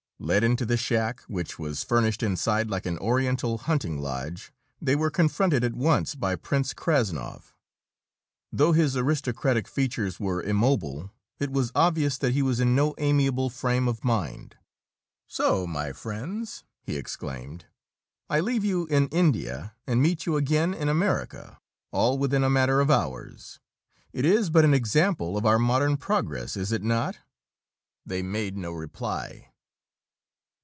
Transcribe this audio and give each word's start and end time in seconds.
Led 0.23 0.43
into 0.43 0.67
the 0.67 0.77
shack 0.77 1.21
which 1.21 1.57
was 1.57 1.83
furnished 1.83 2.21
inside 2.21 2.69
like 2.69 2.85
an 2.85 2.99
Oriental 2.99 3.57
hunting 3.57 3.99
lodge 3.99 4.53
they 4.79 4.95
were 4.95 5.09
confronted 5.09 5.63
at 5.63 5.73
once 5.73 6.13
by 6.13 6.35
Prince 6.35 6.75
Krassnov. 6.75 7.55
Though 8.51 8.71
his 8.71 8.95
aristocratic 8.95 9.67
features 9.67 10.19
were 10.19 10.39
immobile, 10.43 11.09
it 11.39 11.49
was 11.49 11.71
obvious 11.73 12.19
that 12.19 12.33
he 12.33 12.43
was 12.43 12.59
in 12.59 12.75
no 12.75 12.93
amiable 12.99 13.49
frame 13.49 13.87
of 13.87 14.03
mind. 14.03 14.57
"So, 15.27 15.65
my 15.65 15.91
friends!" 15.91 16.65
he 16.83 16.97
exclaimed. 16.97 17.65
"I 18.29 18.41
leave 18.41 18.63
you 18.63 18.85
in 18.85 19.07
India, 19.07 19.73
and 19.87 20.03
meet 20.03 20.27
you 20.27 20.37
again 20.37 20.75
in 20.75 20.87
America, 20.87 21.57
all 21.91 22.19
within 22.19 22.43
a 22.43 22.49
matter 22.49 22.79
of 22.79 22.91
hours. 22.91 23.59
It 24.13 24.25
is 24.25 24.51
but 24.51 24.65
an 24.65 24.75
example 24.75 25.35
of 25.35 25.47
our 25.47 25.57
modern 25.57 25.97
progress, 25.97 26.55
is 26.55 26.71
it 26.71 26.83
not?" 26.83 27.17
They 28.05 28.21
made 28.21 28.55
no 28.55 28.71
reply. 28.71 29.47